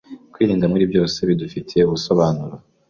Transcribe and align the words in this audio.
Kwirinda 0.33 0.65
muri 0.71 0.83
byose 0.91 1.17
bidufitiye 1.29 1.81
ubusobanuro 1.85 2.55